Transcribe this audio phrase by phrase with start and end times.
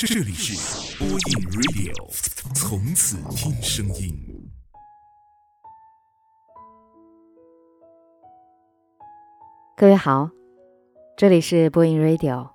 [0.00, 1.18] 这里是播音
[1.50, 1.92] Radio，
[2.54, 4.14] 从此听声音。
[9.76, 10.30] 各位好，
[11.16, 12.48] 这里是播音 Radio，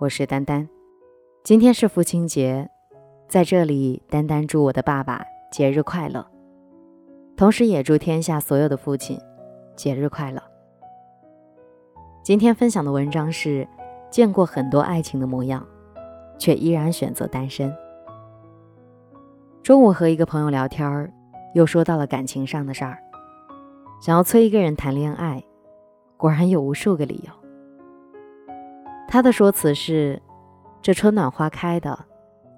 [0.00, 0.66] 我是丹丹。
[1.44, 2.70] 今天是父亲节，
[3.28, 6.26] 在这里，丹丹祝我的爸爸节日快乐，
[7.36, 9.20] 同时也祝天下所有的父亲
[9.76, 10.42] 节日快乐。
[12.24, 13.68] 今天分享的文章是
[14.10, 15.68] 见过很多爱情的模样。
[16.38, 17.74] 却依然选择单身。
[19.62, 21.12] 中午和一个朋友聊天儿
[21.54, 22.98] 又说到了感情上的事儿，
[24.00, 25.42] 想要催一个人谈恋爱，
[26.16, 27.32] 果然有无数个理由。
[29.08, 30.22] 他的说辞是
[30.80, 31.98] ：“这春暖花开的，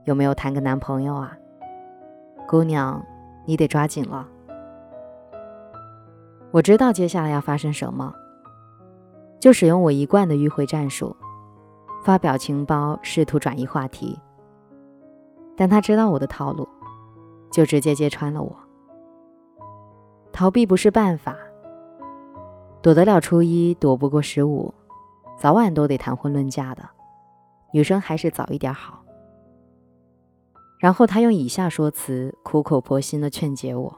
[0.05, 1.33] 有没有谈个男朋友啊？
[2.47, 3.05] 姑娘，
[3.47, 4.29] 你得抓紧了。”
[6.53, 8.13] 我知道接下来要发生什么，
[9.39, 11.17] 就使用我一贯的迂回战术。
[12.03, 14.19] 发表情包，试图转移话题，
[15.57, 16.67] 但他知道我的套路，
[17.51, 18.57] 就直接揭穿了我。
[20.33, 21.37] 逃避不是办法，
[22.81, 24.73] 躲得了初一，躲不过十五，
[25.37, 26.89] 早晚都得谈婚论嫁的，
[27.73, 29.05] 女生还是早一点好。
[30.79, 33.95] 然后他用以下说辞苦口婆心的劝解我：“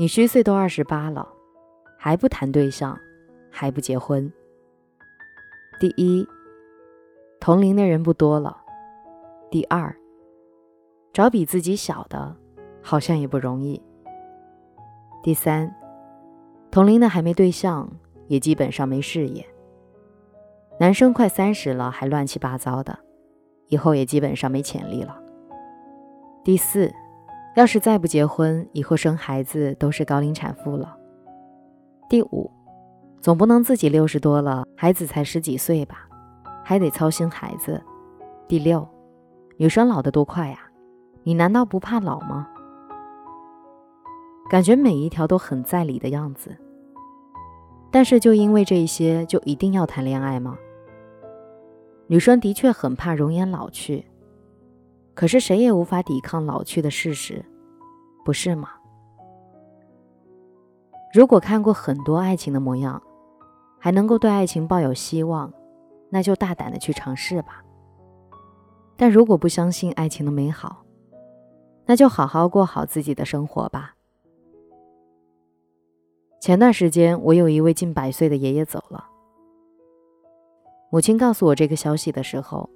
[0.00, 1.28] 你虚岁都二十八了，
[1.98, 2.98] 还不谈对象，
[3.50, 4.32] 还不结婚。”
[5.80, 6.26] 第一，
[7.38, 8.56] 同龄的人不多了。
[9.48, 9.94] 第二，
[11.12, 12.34] 找比自己小的，
[12.82, 13.80] 好像也不容易。
[15.22, 15.72] 第三，
[16.68, 17.88] 同龄的还没对象，
[18.26, 19.46] 也基本上没事业。
[20.80, 22.98] 男生快三十了还乱七八糟的，
[23.68, 25.16] 以后也基本上没潜力了。
[26.42, 26.92] 第四，
[27.54, 30.98] 要是再不结婚，以后生孩子都是高龄产妇了。
[32.08, 32.50] 第五。
[33.20, 36.08] 总不能自己六十多了，孩子才十几岁吧，
[36.64, 37.82] 还得操心孩子。
[38.46, 38.86] 第六，
[39.56, 40.58] 女生老得多快呀，
[41.24, 42.48] 你难道不怕老吗？
[44.48, 46.56] 感觉每一条都很在理的样子。
[47.90, 50.56] 但是就因为这些，就一定要谈恋爱吗？
[52.06, 54.06] 女生的确很怕容颜老去，
[55.14, 57.44] 可是谁也无法抵抗老去的事实，
[58.24, 58.68] 不是吗？
[61.12, 63.02] 如果看过很多爱情的模样。
[63.78, 65.52] 还能够对爱情抱有希望，
[66.10, 67.64] 那就大胆的去尝试吧。
[68.96, 70.84] 但如果不相信爱情的美好，
[71.86, 73.94] 那就好好过好自己的生活吧。
[76.40, 79.08] 前段时间，我有一位近百岁的爷爷走了。
[80.90, 82.68] 母亲告诉我这个消息的时候，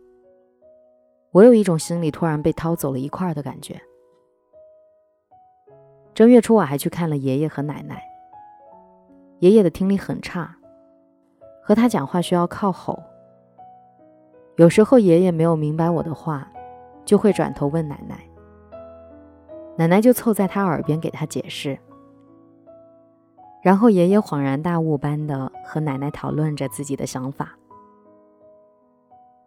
[1.31, 3.81] 我有一种心里突然被掏走了一块的感觉。
[6.15, 8.03] 正月初，我还去看了爷爷和奶奶。
[9.41, 10.57] 爷爷的听力很差。
[11.63, 13.03] 和他讲话需要靠吼，
[14.57, 16.51] 有时候爷爷没有明白我的话，
[17.05, 18.17] 就会转头问奶奶，
[19.77, 21.79] 奶奶就凑在他耳边给他解释，
[23.63, 27.57] 然后爷爷恍然大悟般的和奶奶讨论着自己的想法。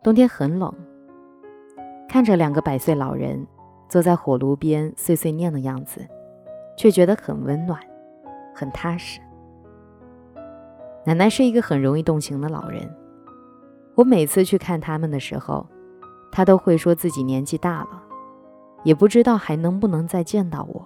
[0.01, 0.73] 冬天很冷，
[2.07, 3.45] 看着两个百岁老人
[3.89, 6.07] 坐在火炉边碎碎念的样子，
[6.77, 7.79] 却觉得很温暖，
[8.53, 9.19] 很踏实。
[11.07, 12.91] 奶奶是一个很容易动情的老人，
[13.93, 15.63] 我每次去看他们的时候，
[16.31, 18.03] 她都会说自己年纪大了，
[18.83, 20.83] 也不知道还能不能再见到我。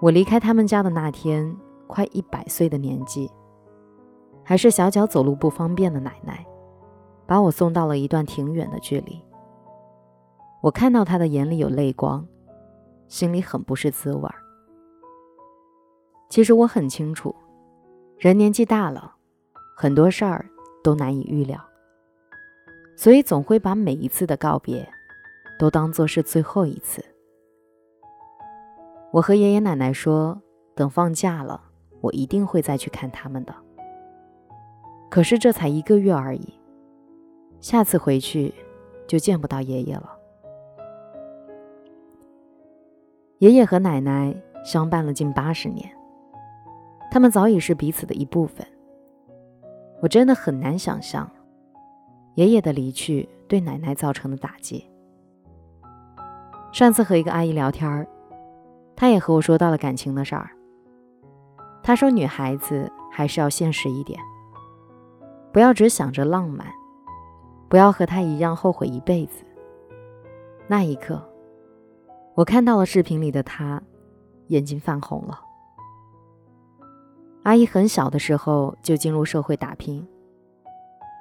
[0.00, 3.30] 我离开他们家的那天，快一百岁的年纪，
[4.42, 6.44] 还是小脚走路不方便的奶奶，
[7.26, 9.22] 把我送到了一段挺远的距离。
[10.60, 12.26] 我看到她的眼里有泪光，
[13.06, 14.34] 心里很不是滋味儿。
[16.28, 17.32] 其实我很清楚。
[18.18, 19.14] 人年纪大了，
[19.76, 20.44] 很多事儿
[20.82, 21.56] 都难以预料，
[22.96, 24.88] 所以总会把每一次的告别
[25.56, 27.04] 都当做是最后一次。
[29.12, 30.42] 我和爷爷奶奶说，
[30.74, 31.62] 等放假了，
[32.00, 33.54] 我一定会再去看他们的。
[35.08, 36.52] 可是这才一个月而已，
[37.60, 38.52] 下次回去
[39.06, 40.18] 就见不到爷爷了。
[43.38, 44.34] 爷爷和奶奶
[44.64, 45.88] 相伴了近八十年。
[47.10, 48.66] 他们早已是彼此的一部分。
[50.00, 51.28] 我真的很难想象，
[52.34, 54.88] 爷爷的离去对奶奶造成的打击。
[56.70, 58.06] 上次和一个阿姨聊天儿
[58.94, 60.50] 她也和我说到了感情的事儿。
[61.82, 64.20] 她说，女孩子还是要现实一点，
[65.50, 66.66] 不要只想着浪漫，
[67.68, 69.42] 不要和她一样后悔一辈子。
[70.66, 71.26] 那一刻，
[72.34, 73.82] 我看到了视频里的她，
[74.48, 75.40] 眼睛泛红了。
[77.48, 80.06] 阿姨很小的时候就进入社会打拼，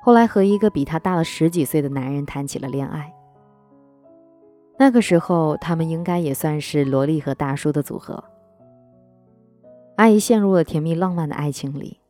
[0.04, 3.14] 后来和一个比她大了十几岁的男人谈起了恋爱。
[4.78, 8.22] 那个时候，他们应该也算是萝莉和大叔的组合。
[9.96, 12.02] 阿姨陷入了甜蜜浪漫的爱情里，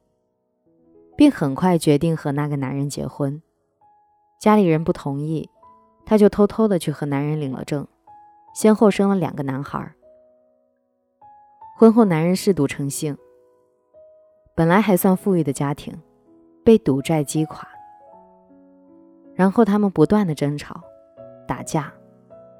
[1.15, 3.39] 并很快决定和那个男人结婚。
[4.39, 5.47] 家里人不同意，
[6.07, 7.87] 她就偷偷的去和男人领了证，
[8.55, 9.93] 先后生了两个男孩。
[11.77, 13.15] 婚后，男人嗜赌成性，
[14.57, 15.93] 本来还算富裕的家庭，
[16.65, 17.67] 被赌债击垮。
[19.35, 20.81] 然后他们不断的争吵、
[21.47, 21.93] 打架。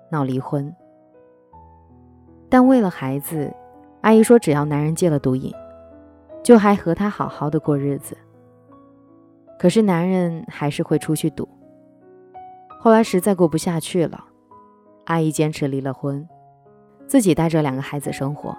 [0.10, 0.74] 闹离婚，
[2.48, 3.54] 但为了孩子，
[4.00, 5.52] 阿姨说只要男人戒了毒瘾，
[6.42, 8.16] 就还和他好好的过日子。
[9.60, 11.50] 可是男人还是会出去赌。
[12.80, 14.24] 后来实在过不下去了，
[15.08, 16.26] 阿姨坚持离了婚，
[17.06, 18.56] 自己带着两个孩子生活。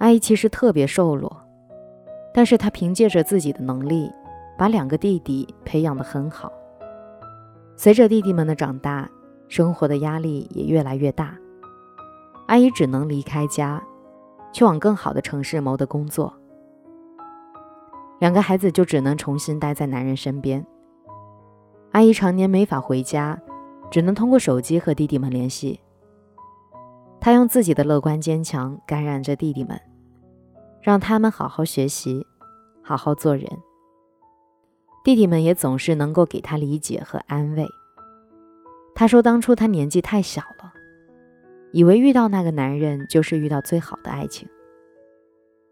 [0.00, 1.30] 阿姨其实特别瘦弱，
[2.32, 4.10] 但是她凭借着自己的能力，
[4.56, 6.50] 把两个弟弟培养得很好。
[7.76, 9.08] 随着弟弟们的长大，
[9.46, 11.36] 生活的压力也越来越大，
[12.46, 13.82] 阿姨只能离开家，
[14.52, 16.32] 去往更好的城市谋得工作。
[18.20, 20.66] 两个孩子就只能重新待在男人身边。
[21.92, 23.38] 阿姨常年没法回家，
[23.90, 25.78] 只能通过手机和弟弟们联系。
[27.20, 29.78] 她用自己的乐观坚强感染着弟弟们，
[30.80, 32.26] 让他们好好学习，
[32.82, 33.46] 好好做人。
[35.04, 37.66] 弟弟们也总是能够给他理解和安慰。
[38.94, 40.72] 他说：“当初他年纪太小了，
[41.72, 44.48] 以为遇到那个男人就是遇到最好的爱情。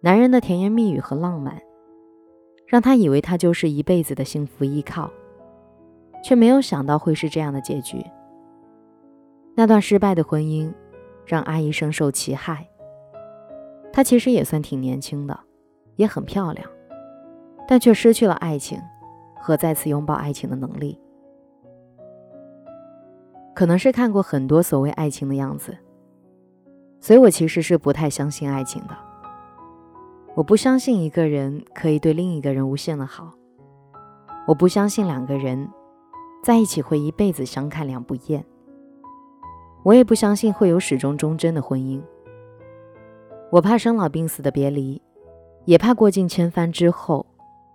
[0.01, 1.61] 男人的甜言蜜语和浪漫，
[2.67, 5.11] 让他以为他就是一辈子的幸福依靠，
[6.25, 8.03] 却没有想到会是这样的结局。
[9.55, 10.73] 那段失败的婚姻，
[11.27, 12.67] 让阿姨深受其害。
[13.99, 15.37] 她其实也算挺年轻的，
[15.97, 16.71] 也很漂亮，
[17.67, 18.81] 但却失去了爱情
[19.41, 20.97] 和再次拥抱爱情的能力。”
[23.57, 25.77] 可能是看过很多所谓爱情的样子，
[27.01, 28.97] 所以我其实是不太相信爱情的。
[30.37, 33.33] 我不相信一个人可以对另一个人无限的好，
[34.47, 35.69] 我不相信两个人
[36.45, 38.45] 在一起会一辈子相看两不厌，
[39.83, 42.01] 我也不相信会有始终忠贞的婚姻。
[43.51, 45.01] 我怕生老病死的别离，
[45.65, 47.25] 也怕过尽千帆之后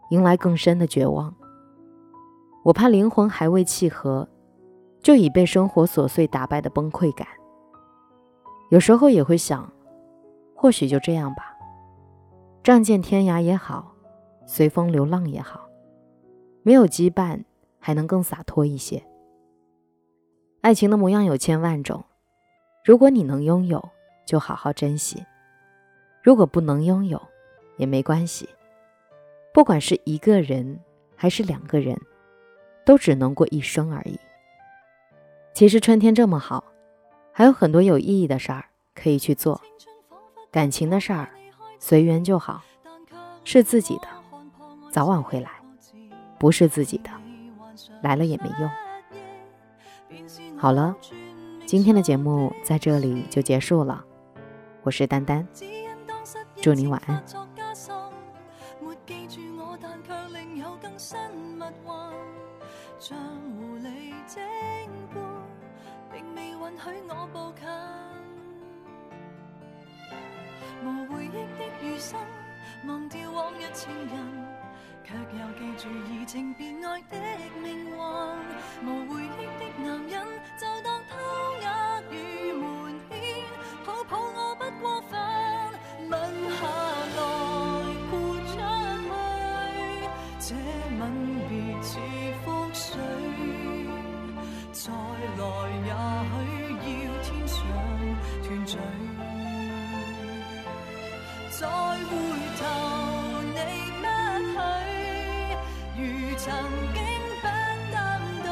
[0.09, 1.33] 迎来更深的绝望。
[2.63, 4.27] 我怕灵魂还未契合。
[5.01, 7.27] 就已被生活琐碎打败的崩溃感，
[8.69, 9.69] 有时候也会想，
[10.55, 11.53] 或许就这样吧，
[12.63, 13.93] 仗剑天涯也好，
[14.45, 15.67] 随风流浪也好，
[16.61, 17.43] 没有羁绊
[17.79, 19.03] 还能更洒脱一些。
[20.61, 22.01] 爱情的模样有千万种，
[22.85, 23.83] 如果你能拥有，
[24.25, 25.17] 就好好珍惜；
[26.23, 27.21] 如果不能拥有，
[27.75, 28.47] 也没关系。
[29.53, 30.79] 不管是一个人
[31.17, 31.99] 还是两个人，
[32.85, 34.17] 都只能过一生而已。
[35.53, 36.63] 其实春天这么好，
[37.33, 38.63] 还有很多有意义的事儿
[38.95, 39.61] 可以去做。
[40.49, 41.29] 感情的事儿，
[41.77, 42.63] 随缘就好。
[43.43, 44.07] 是自己的，
[44.89, 45.49] 早晚会来；
[46.39, 47.09] 不是自己的，
[48.01, 48.69] 来了也没用。
[50.55, 50.95] 好了，
[51.65, 54.05] 今天的节目在这里就结束了。
[54.83, 55.45] 我是丹丹，
[56.63, 57.21] 祝你晚安。
[59.27, 59.75] 许我
[67.33, 67.67] 步近，
[70.85, 72.17] 无回忆的余生，
[72.87, 74.15] 忘掉往日情人，
[75.03, 77.17] 却又记住移情别爱的
[77.61, 77.91] 命运。
[78.85, 79.27] 无回忆
[79.59, 80.25] 的男人，
[80.57, 80.92] 就当
[106.45, 106.53] 曾
[106.93, 107.01] 经
[107.41, 107.47] 不
[107.93, 107.95] 登
[108.43, 108.47] 对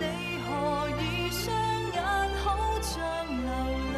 [0.00, 0.02] 你
[0.42, 0.50] 何
[0.98, 1.46] 以双
[1.92, 1.98] 眼
[2.42, 2.44] 好
[2.82, 2.90] 像
[3.44, 3.48] 流
[3.92, 3.96] 泪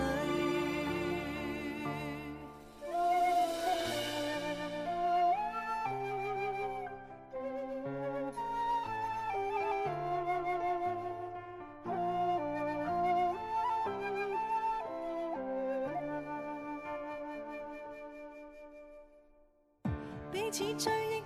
[20.30, 21.21] 彼此追忆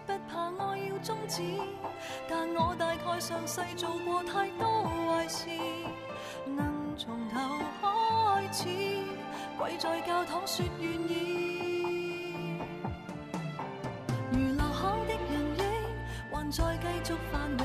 [1.07, 1.41] 终止，
[2.29, 5.49] 但我大概上世做过太多坏事，
[6.45, 7.39] 能从头
[7.81, 8.65] 开始，
[9.57, 12.59] 跪在教堂说愿意。
[14.33, 15.67] 如留下的人影。
[16.33, 17.63] 还在继续繁荣。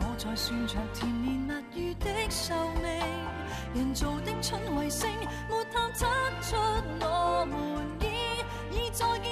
[0.00, 2.86] 我在算着甜言蜜语的寿命，
[3.74, 5.08] 人造的蠢卫星
[5.48, 6.06] 没探测
[6.42, 6.56] 出
[7.00, 7.56] 我们
[8.00, 8.04] 已
[8.74, 9.27] 已再见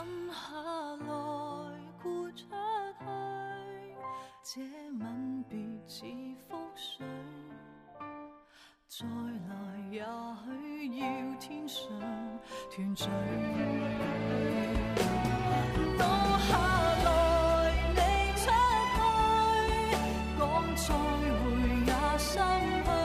[0.00, 0.40] 吻下
[1.04, 1.12] 来，
[2.02, 2.42] 豁出
[2.98, 3.04] 去，
[4.42, 4.62] 这
[4.98, 6.06] 吻别似
[6.48, 7.06] 覆水，
[8.88, 9.06] 再
[9.48, 9.52] 来
[9.90, 11.04] 也许要
[11.38, 11.86] 天上
[12.70, 13.04] 团聚。
[15.98, 16.02] 躲
[16.48, 16.50] 下
[17.04, 17.08] 来，
[17.92, 18.00] 你
[18.36, 18.42] 出
[18.96, 18.98] 去，
[20.38, 20.40] 讲
[20.76, 21.44] 再会
[21.84, 22.32] 也心
[22.84, 22.99] 碎。